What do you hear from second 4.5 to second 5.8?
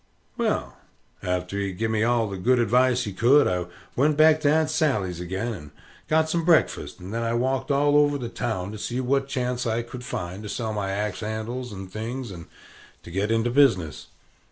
Aunt Sally's ag'in, and